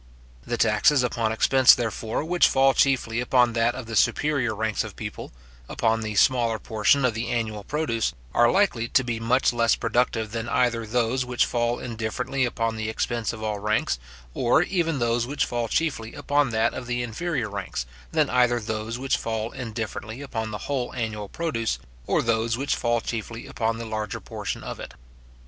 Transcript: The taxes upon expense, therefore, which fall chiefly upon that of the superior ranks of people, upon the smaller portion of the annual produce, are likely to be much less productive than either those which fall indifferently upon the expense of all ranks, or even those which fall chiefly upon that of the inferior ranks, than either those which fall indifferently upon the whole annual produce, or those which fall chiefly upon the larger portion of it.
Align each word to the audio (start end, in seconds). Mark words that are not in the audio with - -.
The 0.47 0.57
taxes 0.57 1.03
upon 1.03 1.31
expense, 1.31 1.75
therefore, 1.75 2.23
which 2.25 2.47
fall 2.47 2.73
chiefly 2.73 3.19
upon 3.19 3.53
that 3.53 3.75
of 3.75 3.85
the 3.85 3.95
superior 3.95 4.55
ranks 4.55 4.83
of 4.83 4.95
people, 4.95 5.31
upon 5.69 6.01
the 6.01 6.15
smaller 6.15 6.57
portion 6.57 7.05
of 7.05 7.13
the 7.13 7.29
annual 7.29 7.63
produce, 7.63 8.13
are 8.33 8.49
likely 8.49 8.87
to 8.87 9.03
be 9.03 9.19
much 9.19 9.53
less 9.53 9.75
productive 9.75 10.31
than 10.31 10.49
either 10.49 10.87
those 10.87 11.23
which 11.23 11.45
fall 11.45 11.77
indifferently 11.77 12.45
upon 12.45 12.77
the 12.77 12.89
expense 12.89 13.31
of 13.31 13.43
all 13.43 13.59
ranks, 13.59 13.99
or 14.33 14.63
even 14.63 14.97
those 14.97 15.27
which 15.27 15.45
fall 15.45 15.67
chiefly 15.67 16.15
upon 16.15 16.49
that 16.49 16.73
of 16.73 16.87
the 16.87 17.03
inferior 17.03 17.47
ranks, 17.47 17.85
than 18.11 18.27
either 18.27 18.59
those 18.59 18.97
which 18.97 19.17
fall 19.17 19.51
indifferently 19.51 20.19
upon 20.23 20.49
the 20.49 20.57
whole 20.65 20.91
annual 20.95 21.29
produce, 21.29 21.77
or 22.07 22.23
those 22.23 22.57
which 22.57 22.75
fall 22.75 23.01
chiefly 23.01 23.45
upon 23.45 23.77
the 23.77 23.85
larger 23.85 24.19
portion 24.19 24.63
of 24.63 24.79
it. 24.79 24.95